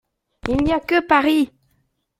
[0.49, 1.51] Il n'y a que Paris!